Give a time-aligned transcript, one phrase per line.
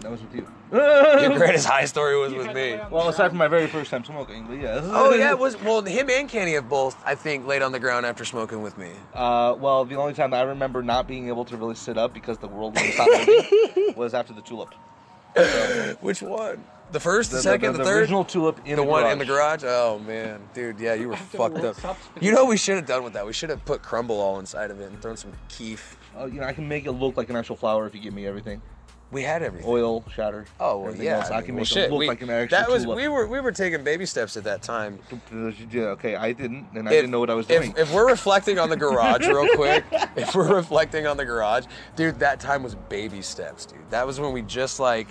[0.00, 0.46] That was with you.
[0.72, 2.78] Your greatest high story was with me.
[2.90, 4.80] Well, aside from my very first time smoking, but yeah.
[4.84, 5.82] Oh yeah, it was well.
[5.82, 8.90] Him and Kenny have both, I think, laid on the ground after smoking with me.
[9.14, 12.38] Uh, well, the only time I remember not being able to really sit up because
[12.38, 14.74] the world wouldn't stop moving was after the tulip.
[16.00, 16.64] Which one?
[16.90, 19.12] The first, the, The, second, the, the third, original tulip in the, the, one garage.
[19.12, 19.62] in the garage.
[19.64, 21.98] Oh man, dude, yeah, you were After fucked up.
[22.20, 23.26] You know what we should have done with that?
[23.26, 25.98] We should have put crumble all inside of it and thrown some keef.
[26.18, 28.14] Uh, you know, I can make it look like an actual flower if you give
[28.14, 28.62] me everything.
[29.10, 29.70] We had everything.
[29.70, 30.44] Oil, shatter.
[30.60, 31.16] Oh well, everything yeah.
[31.20, 31.30] else.
[31.30, 32.96] I, mean, can well, make shit, it look we- like an actual That was tulip.
[32.98, 34.98] we were we were taking baby steps at that time.
[35.70, 37.70] Yeah, okay, I didn't, and I If- didn't know what I was doing.
[37.70, 41.64] If, if we're reflecting on the garage real quick, if we're reflecting on the garage,
[41.96, 43.78] dude, that time was baby steps, dude.
[43.88, 45.08] That was when we just like,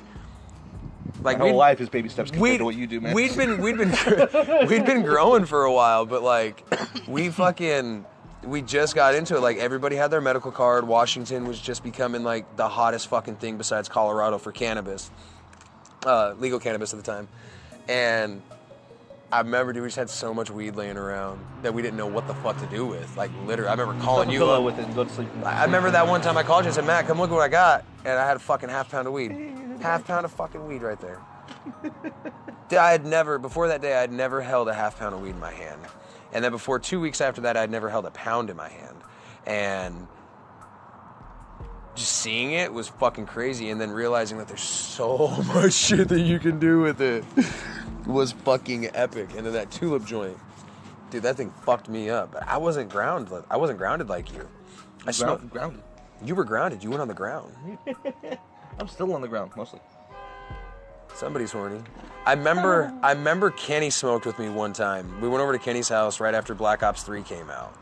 [1.24, 3.16] like My whole life is baby steps compared we'd, to what you do, man.
[3.16, 3.90] We'd been we'd been
[4.68, 6.64] we'd been growing for a while, but like
[7.08, 8.06] we fucking
[8.48, 9.42] we just got into it.
[9.42, 10.88] Like everybody had their medical card.
[10.88, 15.12] Washington was just becoming like the hottest fucking thing besides Colorado for cannabis,
[16.06, 17.28] uh, legal cannabis at the time,
[17.88, 18.42] and.
[19.30, 22.08] I remember, dude, we just had so much weed laying around that we didn't know
[22.08, 23.18] what the fuck to do with.
[23.18, 24.64] Like, literally, I remember calling you up.
[24.64, 25.28] with it go to sleep.
[25.44, 27.50] I remember that one time I called you and said, Matt, come look what I
[27.50, 27.84] got.
[28.06, 29.32] And I had a fucking half pound of weed.
[29.82, 31.20] Half pound of fucking weed right there.
[32.72, 35.32] I had never, before that day, I had never held a half pound of weed
[35.32, 35.82] in my hand.
[36.34, 38.98] And then before two weeks after that, I'd never held a pound in my hand.
[39.46, 40.08] And
[41.96, 43.70] just seeing it was fucking crazy.
[43.70, 47.24] And then realizing that there's so much shit that you can do with it
[48.06, 49.30] was fucking epic.
[49.36, 50.38] And then that tulip joint.
[51.10, 52.36] Dude, that thing fucked me up.
[52.46, 53.44] I wasn't grounded.
[53.50, 54.48] I wasn't grounded like you.
[55.06, 55.50] I smoked.
[55.50, 55.82] Grounded.
[56.24, 56.84] You were grounded.
[56.84, 57.54] You went on the ground.
[58.80, 59.80] I'm still on the ground mostly.
[61.18, 61.82] Somebody's horny.
[62.28, 62.94] I remember.
[63.02, 65.20] I remember Kenny smoked with me one time.
[65.20, 67.76] We went over to Kenny's house right after Black Ops Three came out,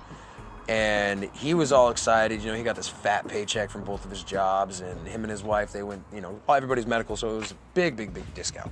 [0.69, 2.41] and he was all excited.
[2.41, 5.31] You know, he got this fat paycheck from both of his jobs, and him and
[5.31, 6.01] his wife they went.
[6.13, 8.71] You know, everybody's medical, so it was a big, big, big discount.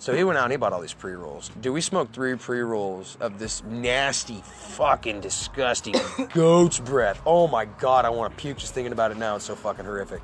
[0.00, 1.52] So he went out and he bought all these pre rolls.
[1.60, 5.94] Do we smoked three pre rolls of this nasty, fucking disgusting
[6.34, 7.22] goat's breath.
[7.24, 9.36] Oh my god, I want to puke just thinking about it now.
[9.36, 10.20] It's so fucking horrific.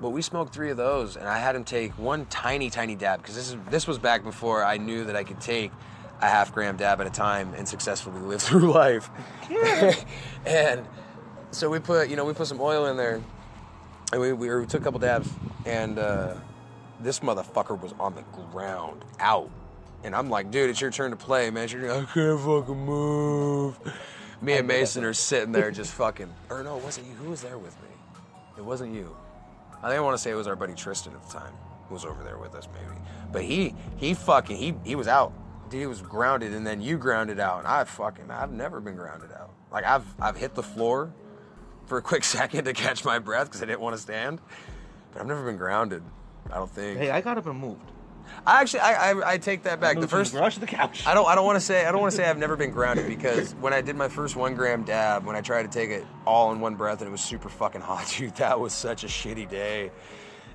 [0.00, 3.20] But we smoked three of those, and I had him take one tiny, tiny dab
[3.20, 5.72] because this is this was back before I knew that I could take
[6.20, 9.10] a half gram dab at a time and successfully live through life.
[10.46, 10.86] and
[11.50, 13.20] so we put, you know, we put some oil in there,
[14.12, 15.30] and we, we, we took a couple dabs,
[15.64, 16.34] and uh,
[17.00, 18.22] this motherfucker was on the
[18.52, 19.50] ground, out.
[20.04, 21.68] And I'm like, dude, it's your turn to play, man.
[21.68, 23.78] You're I can't fucking move.
[24.40, 26.32] Me and Mason are sitting there just fucking.
[26.50, 27.14] Or no, it wasn't you.
[27.14, 27.88] Who was there with me?
[28.56, 29.16] It wasn't you.
[29.82, 31.52] I think I want to say it was our buddy Tristan at the time
[31.88, 33.00] who was over there with us, maybe.
[33.32, 35.32] But he he fucking he he was out.
[35.70, 38.96] Dude, he was grounded, and then you grounded out, and I fucking I've never been
[38.96, 39.50] grounded out.
[39.70, 41.12] Like I've I've hit the floor
[41.86, 44.40] for a quick second to catch my breath because I didn't want to stand,
[45.12, 46.02] but I've never been grounded.
[46.50, 46.98] I don't think.
[46.98, 47.90] Hey, I got up and moved.
[48.46, 50.00] I actually I, I I take that back.
[50.00, 51.06] The first to the couch.
[51.06, 51.26] I don't.
[51.26, 51.86] I don't want to say.
[51.86, 54.36] I don't want to say I've never been grounded because when I did my first
[54.36, 57.12] one gram dab, when I tried to take it all in one breath and it
[57.12, 59.90] was super fucking hot, dude, that was such a shitty day.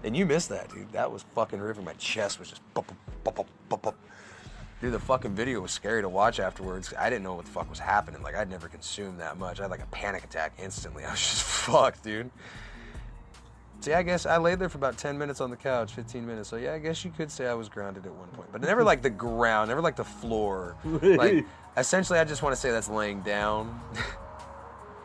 [0.04, 0.92] And you missed that, dude.
[0.92, 1.84] That was fucking horrific.
[1.84, 2.62] My chest was just.
[2.74, 2.88] Bup,
[3.24, 3.96] bup, bup, bup, bup.
[4.82, 6.94] Dude, the fucking video was scary to watch afterwards.
[7.00, 8.22] I didn't know what the fuck was happening.
[8.22, 9.60] Like I'd never consumed that much.
[9.60, 11.06] I had like a panic attack instantly.
[11.06, 12.30] I was just fucked, dude.
[13.88, 16.50] Yeah, I guess I laid there for about 10 minutes on the couch, 15 minutes.
[16.50, 18.50] So yeah, I guess you could say I was grounded at one point.
[18.52, 20.76] But never like the ground, never like the floor.
[21.04, 21.46] Like
[21.78, 23.80] essentially I just want to say that's laying down.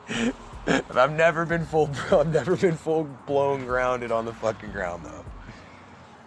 [0.64, 5.04] but I've never been full I've never been full blown grounded on the fucking ground
[5.04, 5.24] though.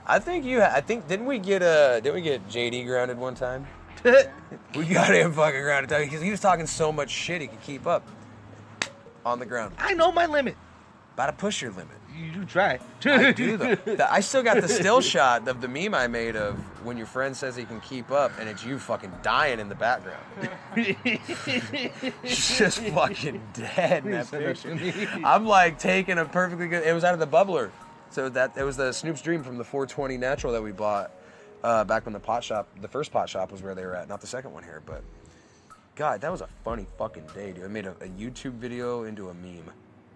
[0.05, 3.35] I think you I think didn't we get uh didn't we get JD grounded one
[3.35, 3.67] time?
[4.03, 7.87] we got him fucking grounded because he was talking so much shit he could keep
[7.87, 8.07] up
[9.25, 9.75] on the ground.
[9.77, 10.55] I know my limit.
[11.13, 11.87] About to push your limit.
[12.17, 12.79] You try.
[13.05, 13.75] I do though.
[13.75, 16.55] The- I still got the still shot of the meme I made of
[16.85, 19.75] when your friend says he can keep up and it's you fucking dying in the
[19.75, 20.23] background.
[20.75, 21.27] He's
[22.57, 24.75] just fucking dead in that Send that to picture.
[24.75, 25.07] me.
[25.23, 26.83] I'm like taking a perfectly good.
[26.85, 27.71] It was out of the bubbler,
[28.09, 31.11] so that it was the Snoop's Dream from the 420 Natural that we bought
[31.63, 34.09] uh, back when the pot shop, the first pot shop was where they were at,
[34.09, 34.81] not the second one here.
[34.85, 35.03] But
[35.95, 37.65] God, that was a funny fucking day, dude.
[37.65, 39.71] I made a, a YouTube video into a meme,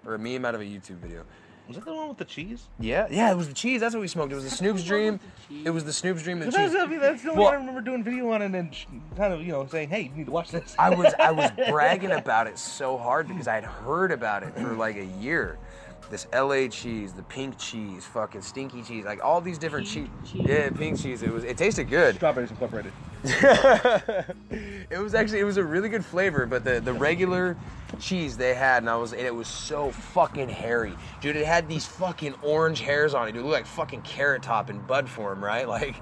[0.06, 1.24] or a meme out of a YouTube video.
[1.68, 2.68] Was that the one with the cheese?
[2.80, 3.82] Yeah, yeah, it was the cheese.
[3.82, 4.32] That's what we smoked.
[4.32, 5.20] It was the Snoop's Dream.
[5.64, 6.80] It was the Snoop's Dream and the That's, cheese.
[6.80, 8.72] I mean, that's the only Well- one I remember doing video on it and then
[9.18, 10.76] kind of, you know, saying, hey, you need to watch this.
[10.78, 14.56] I was I was bragging about it so hard because I had heard about it
[14.56, 15.58] for like a year.
[16.12, 20.08] this LA cheese, the pink cheese, fucking stinky cheese, like all these different cheese.
[20.24, 20.46] Pink cheese.
[20.48, 21.24] Yeah, pink cheese.
[21.24, 21.44] It was.
[21.44, 22.14] It tasted good.
[22.18, 22.94] Strawberries incorporated.
[24.90, 27.58] it was actually it was a really good flavor, but the the regular
[28.00, 31.36] cheese they had, and I was and it was so fucking hairy, dude.
[31.36, 33.36] It had these fucking orange hairs on it.
[33.36, 35.68] It looked like fucking carrot top in bud form, right?
[35.76, 35.96] Like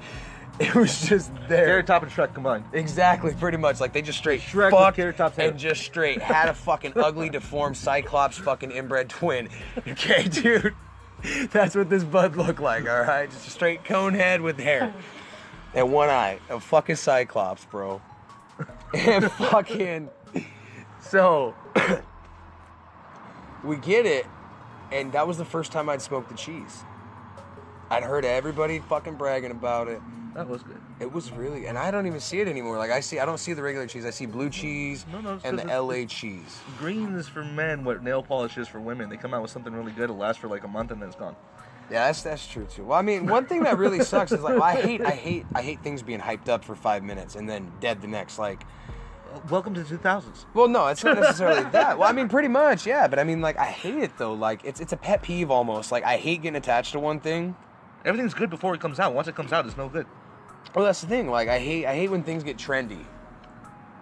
[0.59, 1.65] it was just there.
[1.65, 2.63] Carrot Top and Shrek combined.
[2.73, 3.79] Exactly, pretty much.
[3.79, 5.49] Like they just straight Shrek fucked Carrot Top's hair.
[5.49, 9.49] and just straight had a fucking ugly, deformed Cyclops fucking inbred twin.
[9.87, 10.75] Okay, dude.
[11.51, 13.29] That's what this bud looked like, all right?
[13.31, 14.93] Just a straight cone head with hair
[15.73, 16.39] and one eye.
[16.49, 18.01] A fucking Cyclops, bro.
[18.93, 20.09] And fucking.
[21.01, 21.55] So.
[23.63, 24.25] we get it,
[24.91, 26.83] and that was the first time I'd smoked the cheese.
[27.89, 30.01] I'd heard everybody fucking bragging about it.
[30.33, 30.81] That was good.
[30.99, 32.77] It was really, and I don't even see it anymore.
[32.77, 34.03] Like I see, I don't see the regular cheese.
[34.03, 36.59] I see blue cheese No, no, and the LA cheese.
[36.79, 39.09] Green is for men what nail polish is for women.
[39.09, 41.09] They come out with something really good, it lasts for like a month and then
[41.09, 41.35] it's gone.
[41.93, 42.85] Yeah, that's that's true too.
[42.85, 45.45] Well, I mean, one thing that really sucks is like well, I hate, I hate,
[45.53, 48.39] I hate things being hyped up for five minutes and then dead the next.
[48.39, 48.63] Like,
[49.47, 50.45] Welcome to the 2000s.
[50.55, 51.99] well, no, it's not necessarily that.
[51.99, 53.07] Well, I mean, pretty much, yeah.
[53.07, 54.33] But I mean, like, I hate it though.
[54.33, 55.91] Like, it's it's a pet peeve almost.
[55.91, 57.55] Like, I hate getting attached to one thing.
[58.05, 59.13] Everything's good before it comes out.
[59.13, 60.07] Once it comes out, it's no good.
[60.73, 61.29] Well, that's the thing.
[61.29, 63.05] Like, I hate, I hate when things get trendy.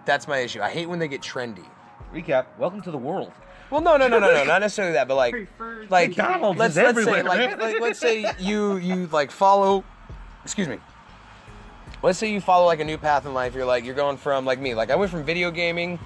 [0.06, 0.62] That's my issue.
[0.62, 1.66] I hate when they get trendy.
[2.14, 2.46] Recap.
[2.56, 3.32] Welcome to the world.
[3.72, 6.72] Well, no, no, no, no, no, not necessarily that, but like, Preferred like McDonald's let's
[6.72, 7.24] is let's say everywhere.
[7.24, 9.82] like, like let's say you you like follow,
[10.44, 10.76] excuse me.
[12.02, 13.54] Let's say you follow like a new path in life.
[13.54, 14.74] You're like you're going from like me.
[14.74, 15.98] Like I went from video gaming,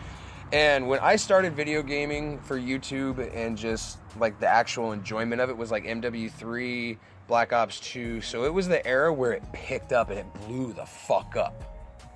[0.52, 5.50] and when I started video gaming for YouTube and just like the actual enjoyment of
[5.50, 6.96] it was like MW3,
[7.26, 8.20] Black Ops 2.
[8.20, 11.64] So it was the era where it picked up and it blew the fuck up.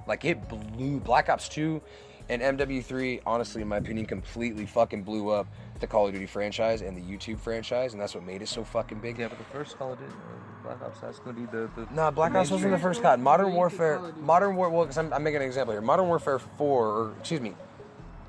[0.06, 1.82] Like it blew Black Ops 2
[2.30, 5.48] and MW3, honestly, in my opinion, completely fucking blew up
[5.80, 8.62] the Call of Duty franchise and the YouTube franchise, and that's what made it so
[8.62, 9.18] fucking big.
[9.18, 11.68] Yeah, but the first Call of Duty, uh, Black Ops, that's gonna be the.
[11.74, 13.18] the Nah, Black Ops wasn't the first COD.
[13.18, 14.00] Modern Warfare.
[14.20, 14.70] Modern War.
[14.70, 15.80] Well, 'cause I'm, I'm making an example here.
[15.80, 17.54] Modern Warfare 4, or excuse me,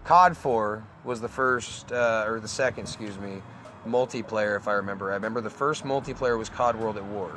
[0.05, 3.43] COD 4 was the first, uh, or the second, excuse me,
[3.87, 4.55] multiplayer.
[4.57, 7.31] If I remember, I remember the first multiplayer was COD World at War,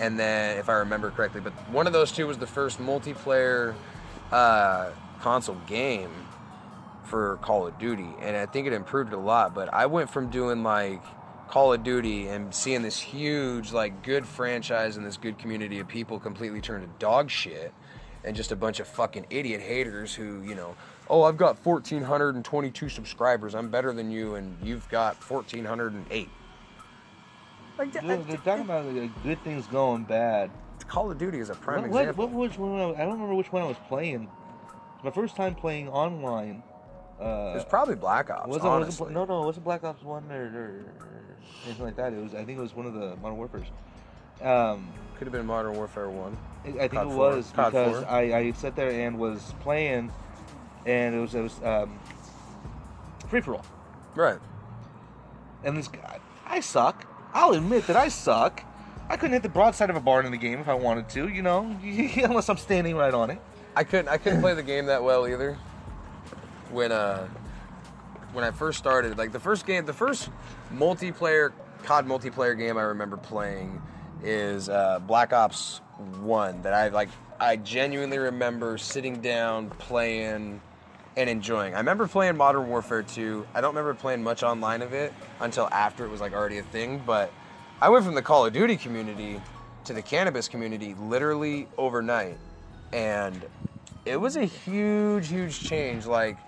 [0.00, 3.74] and then if I remember correctly, but one of those two was the first multiplayer
[4.32, 4.90] uh,
[5.22, 6.10] console game
[7.04, 9.54] for Call of Duty, and I think it improved a lot.
[9.54, 11.02] But I went from doing like
[11.48, 15.88] Call of Duty and seeing this huge, like, good franchise and this good community of
[15.88, 17.72] people completely turn to dog shit,
[18.24, 20.74] and just a bunch of fucking idiot haters who, you know,
[21.08, 26.28] oh, I've got 1,422 subscribers, I'm better than you, and you've got 1,408.
[27.78, 30.50] Like, Dude, they're talking about like, good things going bad.
[30.88, 32.26] Call of Duty is a prime What, what, example.
[32.28, 32.80] what was one?
[32.80, 34.28] I I don't remember which one I was playing.
[35.02, 36.62] My first time playing online.
[37.20, 38.48] Uh, it was probably Black Ops.
[38.48, 40.84] was it, was it, no, no, it wasn't Black Ops One or, or
[41.66, 42.12] anything like that.
[42.12, 42.34] It was.
[42.34, 43.66] I think it was one of the Modern Warfare's.
[44.40, 46.36] Um, Could have been Modern Warfare 1.
[46.64, 50.10] I think COD it was COD because I, I sat there and was playing,
[50.84, 51.98] and it was it was um,
[53.28, 53.66] free for all.
[54.14, 54.38] Right.
[55.64, 57.06] And this guy, I suck.
[57.32, 58.64] I'll admit that I suck.
[59.08, 61.28] I couldn't hit the broadside of a barn in the game if I wanted to,
[61.28, 63.40] you know, unless I'm standing right on it.
[63.74, 65.56] I couldn't I couldn't play the game that well either.
[66.70, 67.28] When uh
[68.32, 70.30] when I first started, like the first game, the first
[70.72, 71.52] multiplayer
[71.84, 73.80] COD multiplayer game I remember playing
[74.22, 75.80] is uh, Black Ops
[76.20, 76.62] One.
[76.62, 77.10] That I like,
[77.40, 80.60] I genuinely remember sitting down playing
[81.16, 81.74] and enjoying.
[81.74, 83.46] I remember playing Modern Warfare 2.
[83.54, 86.62] I don't remember playing much online of it until after it was like already a
[86.62, 87.02] thing.
[87.04, 87.32] But
[87.80, 89.40] I went from the Call of Duty community
[89.84, 92.38] to the cannabis community literally overnight,
[92.92, 93.46] and
[94.04, 96.06] it was a huge, huge change.
[96.06, 96.38] Like,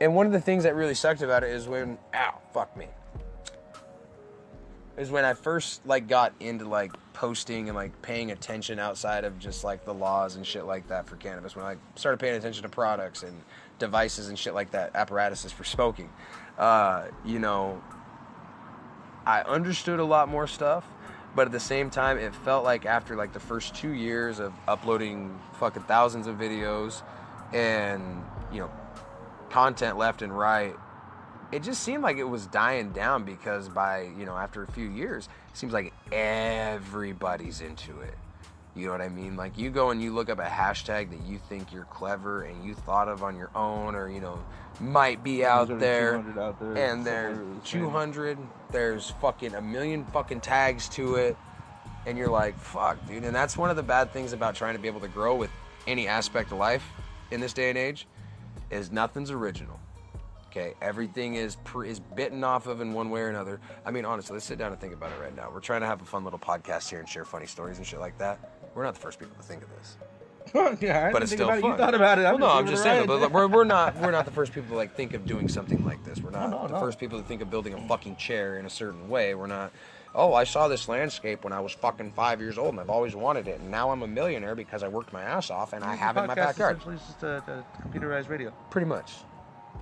[0.00, 2.86] and one of the things that really sucked about it is when, ow, fuck me,
[4.96, 9.38] is when I first like got into like posting and like paying attention outside of
[9.38, 11.56] just like the laws and shit like that for cannabis.
[11.56, 13.40] When I started paying attention to products and
[13.78, 16.10] devices and shit like that, apparatuses for smoking,
[16.58, 17.82] uh, you know,
[19.26, 20.86] I understood a lot more stuff,
[21.36, 24.54] but at the same time, it felt like after like the first two years of
[24.66, 27.02] uploading fucking thousands of videos
[27.52, 28.70] and you know
[29.50, 30.74] content left and right,
[31.52, 34.88] it just seemed like it was dying down because by you know after a few
[34.88, 38.14] years, it seems like everybody's into it.
[38.76, 39.36] You know what I mean?
[39.36, 42.62] Like you go and you look up a hashtag that you think you're clever and
[42.62, 44.38] you thought of on your own, or you know
[44.80, 48.38] might be out there, 200 out there and there's somewhere 200.
[48.70, 51.36] There's fucking a million fucking tags to it,
[52.04, 53.24] and you're like, fuck, dude.
[53.24, 55.50] And that's one of the bad things about trying to be able to grow with
[55.86, 56.84] any aspect of life
[57.30, 58.06] in this day and age,
[58.70, 59.80] is nothing's original.
[60.50, 63.60] Okay, everything is pre- is bitten off of in one way or another.
[63.84, 65.50] I mean, honestly, let's sit down and think about it right now.
[65.52, 68.00] We're trying to have a fun little podcast here and share funny stories and shit
[68.00, 68.55] like that.
[68.76, 69.96] We're not the first people to think of this,
[70.80, 71.62] yeah, I but it's still about it.
[71.62, 71.70] fun.
[71.72, 72.22] You thought about it.
[72.22, 73.06] Well, no, I'm just saying.
[73.06, 75.84] But we're, we're not we're not the first people to like think of doing something
[75.84, 76.20] like this.
[76.20, 76.80] We're not No, no, the no.
[76.80, 79.34] first people to think of building a fucking chair in a certain way.
[79.34, 79.72] We're not.
[80.14, 83.14] Oh, I saw this landscape when I was fucking five years old, and I've always
[83.16, 85.94] wanted it, and now I'm a millionaire because I worked my ass off, and I
[85.94, 86.76] have it in my backyard.
[86.76, 87.42] Essentially, it's just a,
[87.82, 89.12] a computerized radio, Pretty much.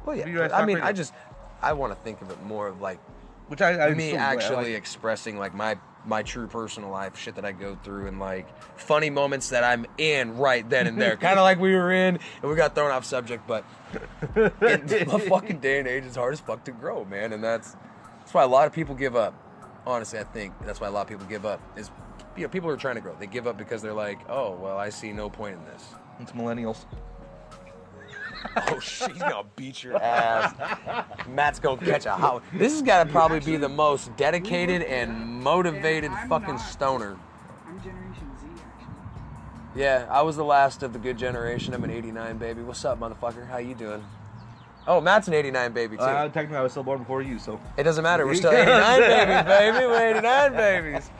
[0.06, 0.26] Well, yeah.
[0.26, 0.88] You guys but I mean, radio.
[0.88, 1.14] I just
[1.62, 2.98] I want to think of it more of like
[3.48, 4.74] which I, I me actually like.
[4.76, 8.46] expressing like my my true personal life shit that I go through and like
[8.78, 11.16] funny moments that I'm in right then and there.
[11.18, 13.64] kind of like we were in and we got thrown off subject, but
[14.36, 17.32] in the fucking day and age, it's hard as fuck to grow, man.
[17.32, 17.76] And that's
[18.18, 19.34] that's why a lot of people give up.
[19.86, 21.60] Honestly, I think that's why a lot of people give up.
[21.76, 21.90] Is
[22.36, 23.14] you know people are trying to grow.
[23.18, 25.84] They give up because they're like, oh well, I see no point in this.
[26.20, 26.84] It's millennials.
[28.68, 30.54] Oh shit, he's gonna beat your ass.
[31.28, 32.42] Matt's gonna catch a hot.
[32.52, 36.58] This has got to probably be the most dedicated and motivated I'm fucking not.
[36.58, 37.16] stoner.
[37.66, 39.80] I'm Generation Z, actually.
[39.80, 41.74] Yeah, I was the last of the good generation.
[41.74, 42.62] I'm an '89 baby.
[42.62, 43.46] What's up, motherfucker?
[43.48, 44.04] How you doing?
[44.86, 46.02] Oh, Matt's an '89 baby too.
[46.02, 47.58] Uh, technically, I was still born before you, so.
[47.76, 48.26] It doesn't matter.
[48.26, 49.86] We're still 89 babies, baby.
[49.86, 51.10] We're 89 babies.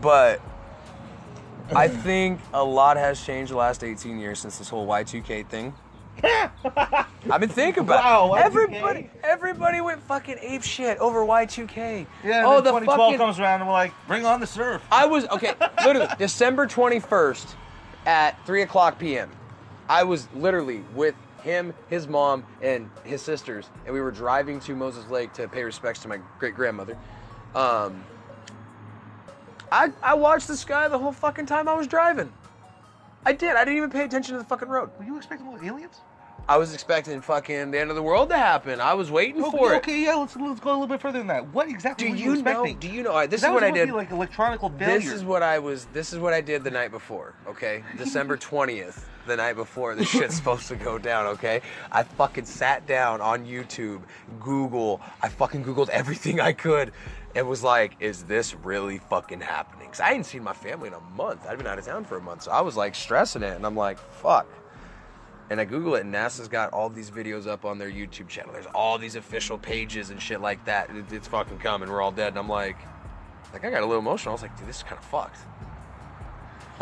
[0.00, 0.40] But
[1.74, 5.74] I think a lot has changed the last 18 years since this whole Y2K thing.
[7.30, 8.40] I've been thinking about Wow, it.
[8.40, 8.44] Y2K.
[8.44, 9.10] everybody.
[9.24, 12.06] Everybody went fucking ape shit over Y2K.
[12.24, 13.18] Yeah, oh, the 2012 fucking.
[13.18, 14.82] comes around and we're like, bring on the surf.
[14.90, 15.54] I was okay.
[15.84, 17.54] Literally, December 21st
[18.06, 19.30] at 3 o'clock p.m.
[19.88, 24.76] I was literally with him, his mom, and his sisters, and we were driving to
[24.76, 26.96] Moses Lake to pay respects to my great grandmother.
[27.54, 28.04] Um,
[29.72, 32.32] I I watched the sky the whole fucking time I was driving.
[33.24, 33.56] I did.
[33.56, 34.90] I didn't even pay attention to the fucking road.
[34.98, 36.00] Were you expecting little aliens?
[36.48, 38.80] I was expecting fucking the end of the world to happen.
[38.80, 39.76] I was waiting Okay, for it.
[39.78, 41.46] okay, yeah, let's, let's go a little bit further than that.
[41.54, 42.74] What exactly Do were you, you know?
[42.74, 43.12] Do you know?
[43.12, 43.90] right, this is what I did.
[43.90, 44.98] Like electronical failure.
[44.98, 45.86] This is what I was.
[45.92, 47.34] This is what I did the night before.
[47.46, 51.26] Okay, December twentieth, the night before this shit's supposed to go down.
[51.26, 54.02] Okay, I fucking sat down on YouTube,
[54.40, 55.00] Google.
[55.22, 56.92] I fucking googled everything I could.
[57.34, 59.86] It was like, is this really fucking happening?
[59.86, 61.46] Because I hadn't seen my family in a month.
[61.48, 63.64] I'd been out of town for a month, so I was like stressing it, and
[63.64, 64.46] I'm like, fuck.
[65.52, 68.54] And I Google it, and NASA's got all these videos up on their YouTube channel.
[68.54, 70.88] There's all these official pages and shit like that.
[70.88, 71.90] It- it's fucking coming.
[71.90, 72.28] We're all dead.
[72.28, 72.78] And I'm like,
[73.52, 74.32] like I got a little emotional.
[74.32, 75.36] I was like, dude, this is kind of fucked.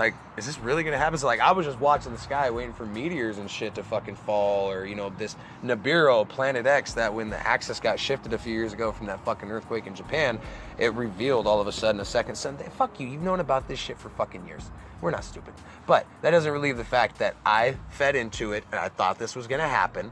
[0.00, 1.18] Like, is this really gonna happen?
[1.18, 4.16] So like, I was just watching the sky, waiting for meteors and shit to fucking
[4.16, 8.38] fall, or you know, this Nibiru, Planet X, that when the axis got shifted a
[8.38, 10.40] few years ago from that fucking earthquake in Japan,
[10.78, 12.56] it revealed all of a sudden a second sun.
[12.78, 14.70] Fuck you, you've known about this shit for fucking years.
[15.02, 15.52] We're not stupid,
[15.86, 19.36] but that doesn't relieve the fact that I fed into it and I thought this
[19.36, 20.10] was gonna happen,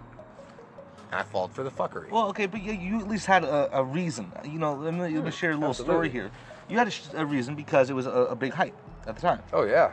[1.11, 2.11] and I falled for the fuckery.
[2.11, 4.33] Well, okay, but you, you at least had a, a reason.
[4.45, 6.31] You know, let me, let me share a little story here.
[6.69, 8.75] You had a, a reason because it was a, a big hype
[9.09, 9.43] at the time.
[9.53, 9.93] oh yeah.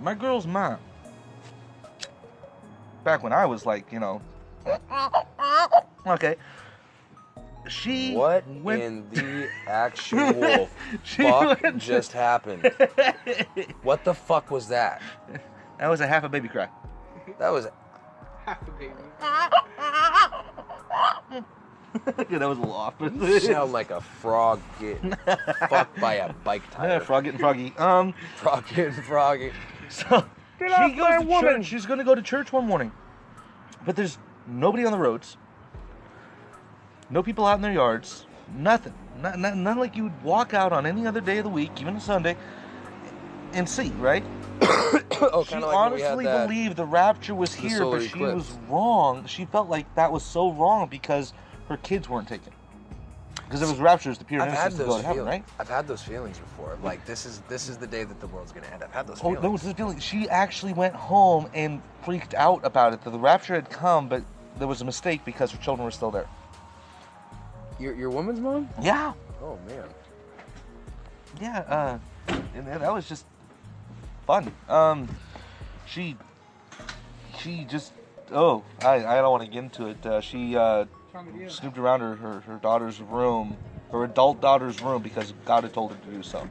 [0.00, 0.78] My girl's mom,
[3.04, 4.20] back when I was like, you know,
[6.06, 6.36] okay,
[7.68, 8.82] she What went.
[8.82, 10.68] in the actual
[11.04, 12.70] She fuck went- just happened?
[13.82, 15.00] What the fuck was that?
[15.78, 16.68] that was a half a baby cry.
[17.38, 17.68] That was
[18.46, 18.94] Half a baby.
[22.30, 22.94] yeah, that was a little off.
[23.00, 25.14] you sound like a frog getting
[25.68, 27.00] fucked by a bike yeah, tire.
[27.00, 27.72] frog getting froggy.
[27.78, 29.52] Um, Frog getting froggy.
[29.88, 30.24] so
[30.58, 31.56] Get she goes to woman.
[31.62, 31.66] church.
[31.66, 32.92] She's going to go to church one morning,
[33.84, 35.36] but there's nobody on the roads.
[37.08, 38.26] No people out in their yards.
[38.54, 38.94] Nothing.
[39.20, 41.80] Not, not, none like you would walk out on any other day of the week,
[41.80, 42.36] even a Sunday,
[43.52, 44.24] and see, right?
[44.62, 46.46] oh, she like when we had honestly that.
[46.48, 48.34] believed the rapture was here, but she eclipse.
[48.34, 49.26] was wrong.
[49.26, 51.32] She felt like that was so wrong because
[51.70, 52.52] her kids weren't taken.
[53.44, 55.44] Because it was raptures, the pure I've had innocence to those go to heaven, feelings.
[55.48, 55.54] right?
[55.58, 56.76] I've had those feelings before.
[56.82, 58.82] Like this is this is the day that the world's gonna end.
[58.84, 59.42] I've had those Oh feelings.
[59.42, 59.98] no, it's the feeling.
[59.98, 63.02] She actually went home and freaked out about it.
[63.02, 64.22] That the rapture had come, but
[64.58, 66.28] there was a mistake because her children were still there.
[67.78, 68.68] Your your woman's mom?
[68.82, 69.84] Yeah, Oh man.
[71.40, 71.58] yeah.
[71.60, 71.98] Uh,
[72.54, 73.26] and that that was just
[74.26, 74.52] fun.
[74.68, 75.08] Um,
[75.86, 76.16] she,
[77.38, 77.92] she just.
[78.32, 80.06] Oh, I, I don't want to get into it.
[80.06, 81.50] Uh, she uh, What's wrong with you?
[81.50, 83.56] snooped around her, her, her daughter's room,
[83.90, 86.48] her adult daughter's room, because God had told her to do so.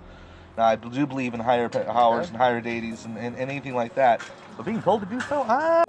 [0.57, 3.95] Now, I do believe in higher powers and higher deities and, and, and anything like
[3.95, 4.21] that.
[4.57, 5.85] But being told to do so, ah.